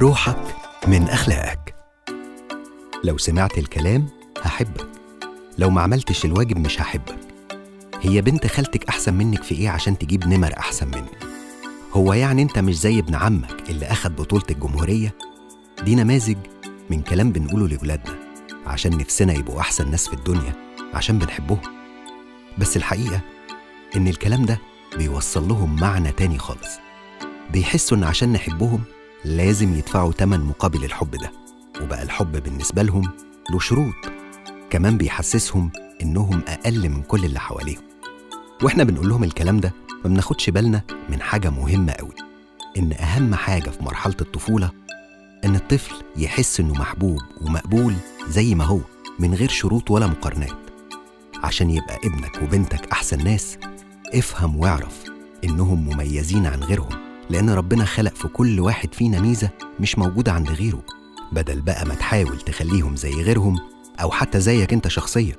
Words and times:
روحك 0.00 0.56
من 0.88 1.02
أخلاقك. 1.08 1.74
لو 3.04 3.18
سمعت 3.18 3.58
الكلام 3.58 4.08
هحبك. 4.42 4.88
لو 5.58 5.70
ما 5.70 5.82
عملتش 5.82 6.24
الواجب 6.24 6.58
مش 6.58 6.80
هحبك. 6.80 7.18
هي 8.02 8.20
بنت 8.20 8.46
خالتك 8.46 8.88
أحسن 8.88 9.14
منك 9.14 9.42
في 9.42 9.54
إيه 9.54 9.68
عشان 9.68 9.98
تجيب 9.98 10.26
نمر 10.28 10.58
أحسن 10.58 10.86
منك 10.86 11.18
هو 11.92 12.12
يعني 12.12 12.42
أنت 12.42 12.58
مش 12.58 12.78
زي 12.78 12.98
ابن 12.98 13.14
عمك 13.14 13.70
اللي 13.70 13.86
أخد 13.86 14.16
بطولة 14.16 14.42
الجمهورية؟ 14.50 15.14
دي 15.84 15.94
نماذج 15.94 16.36
من 16.90 17.02
كلام 17.02 17.32
بنقوله 17.32 17.68
لولادنا 17.68 18.14
عشان 18.66 18.98
نفسنا 18.98 19.32
يبقوا 19.32 19.60
أحسن 19.60 19.90
ناس 19.90 20.08
في 20.08 20.14
الدنيا 20.14 20.52
عشان 20.94 21.18
بنحبهم. 21.18 21.60
بس 22.58 22.76
الحقيقة 22.76 23.20
إن 23.96 24.08
الكلام 24.08 24.44
ده 24.44 24.58
بيوصل 24.96 25.48
لهم 25.48 25.76
معنى 25.80 26.12
تاني 26.12 26.38
خالص. 26.38 26.68
بيحسوا 27.52 27.96
إن 27.96 28.04
عشان 28.04 28.32
نحبهم 28.32 28.82
لازم 29.24 29.74
يدفعوا 29.74 30.12
تمن 30.12 30.40
مقابل 30.40 30.84
الحب 30.84 31.10
ده. 31.10 31.32
وبقى 31.82 32.02
الحب 32.02 32.42
بالنسبة 32.42 32.82
لهم 32.82 33.02
له 33.50 33.58
شروط. 33.58 33.94
كمان 34.70 34.96
بيحسسهم 34.98 35.70
إنهم 36.02 36.42
أقل 36.48 36.88
من 36.88 37.02
كل 37.02 37.24
اللي 37.24 37.40
حواليهم. 37.40 37.82
وإحنا 38.62 38.84
بنقول 38.84 39.08
لهم 39.08 39.24
الكلام 39.24 39.60
ده 39.60 39.72
ما 40.04 40.10
بناخدش 40.10 40.50
بالنا 40.50 40.82
من 41.08 41.20
حاجة 41.22 41.50
مهمة 41.50 41.92
قوي. 41.92 42.12
إن 42.78 42.92
أهم 42.92 43.34
حاجة 43.34 43.70
في 43.70 43.82
مرحلة 43.82 44.16
الطفولة 44.20 44.70
إن 45.44 45.54
الطفل 45.56 45.94
يحس 46.16 46.60
إنه 46.60 46.74
محبوب 46.74 47.18
ومقبول 47.40 47.94
زي 48.28 48.54
ما 48.54 48.64
هو 48.64 48.80
من 49.18 49.34
غير 49.34 49.48
شروط 49.48 49.90
ولا 49.90 50.06
مقارنات. 50.06 50.56
عشان 51.44 51.70
يبقى 51.70 51.96
ابنك 52.04 52.42
وبنتك 52.42 52.86
أحسن 52.92 53.24
ناس 53.24 53.58
افهم 54.14 54.56
واعرف 54.56 55.04
إنهم 55.44 55.88
مميزين 55.88 56.46
عن 56.46 56.60
غيرهم. 56.62 57.03
لأن 57.30 57.50
ربنا 57.50 57.84
خلق 57.84 58.14
في 58.14 58.28
كل 58.28 58.60
واحد 58.60 58.94
فينا 58.94 59.20
ميزة 59.20 59.50
مش 59.80 59.98
موجودة 59.98 60.32
عند 60.32 60.50
غيره. 60.50 60.82
بدل 61.32 61.60
بقى 61.60 61.86
ما 61.86 61.94
تحاول 61.94 62.40
تخليهم 62.40 62.96
زي 62.96 63.10
غيرهم 63.22 63.58
أو 64.00 64.10
حتى 64.10 64.40
زيك 64.40 64.72
أنت 64.72 64.88
شخصيا 64.88 65.36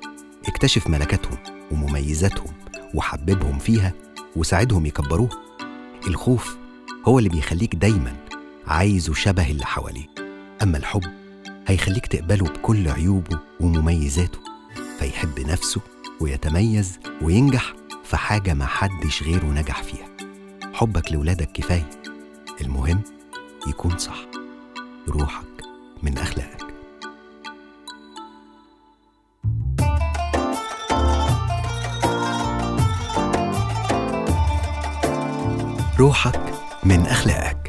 اكتشف 0.48 0.86
ملكاتهم 0.86 1.38
ومميزاتهم 1.70 2.52
وحببهم 2.94 3.58
فيها 3.58 3.92
وساعدهم 4.36 4.86
يكبروها 4.86 5.30
الخوف 6.06 6.56
هو 7.04 7.18
اللي 7.18 7.28
بيخليك 7.30 7.74
دايما 7.74 8.16
عايزه 8.66 9.14
شبه 9.14 9.50
اللي 9.50 9.66
حواليه. 9.66 10.06
أما 10.62 10.78
الحب 10.78 11.02
هيخليك 11.66 12.06
تقبله 12.06 12.44
بكل 12.44 12.88
عيوبه 12.88 13.38
ومميزاته 13.60 14.38
فيحب 14.98 15.40
نفسه 15.40 15.80
ويتميز 16.20 16.98
وينجح 17.22 17.74
في 18.04 18.16
حاجة 18.16 18.54
ما 18.54 18.66
حدش 18.66 19.22
غيره 19.22 19.46
نجح 19.46 19.82
فيها. 19.82 20.15
حبك 20.76 21.12
لولادك 21.12 21.52
كفاية. 21.52 21.90
المهم 22.60 23.02
يكون 23.68 23.98
صح. 23.98 24.26
روحك 25.08 25.46
من 26.02 26.18
أخلاقك. 26.18 26.66
روحك 35.98 36.40
من 36.84 37.00
أخلاقك. 37.00 37.65